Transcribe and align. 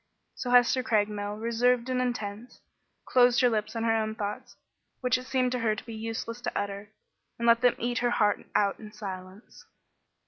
So 0.33 0.49
Hester 0.49 0.81
Craigmile, 0.81 1.35
reserved 1.39 1.87
and 1.87 2.01
intense, 2.01 2.59
closed 3.05 3.39
her 3.41 3.49
lips 3.51 3.75
on 3.75 3.83
her 3.83 3.95
own 3.95 4.15
thoughts, 4.15 4.55
which 4.99 5.15
it 5.15 5.27
seemed 5.27 5.51
to 5.51 5.59
her 5.59 5.75
to 5.75 5.85
be 5.85 5.93
useless 5.93 6.41
to 6.41 6.57
utter, 6.59 6.89
and 7.37 7.47
let 7.47 7.61
them 7.61 7.75
eat 7.77 7.99
her 7.99 8.09
heart 8.09 8.43
out 8.55 8.79
in 8.79 8.91
silence. 8.91 9.63